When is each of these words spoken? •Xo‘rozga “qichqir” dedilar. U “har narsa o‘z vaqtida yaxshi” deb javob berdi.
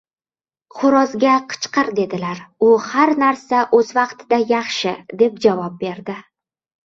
•Xo‘rozga 0.75 1.33
“qichqir” 1.51 1.89
dedilar. 1.99 2.39
U 2.69 2.71
“har 2.87 3.13
narsa 3.23 3.59
o‘z 3.81 3.93
vaqtida 3.99 4.41
yaxshi” 4.53 4.95
deb 5.23 5.37
javob 5.45 5.77
berdi. 5.85 6.17